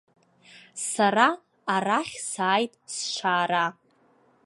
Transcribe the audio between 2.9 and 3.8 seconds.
сшаара.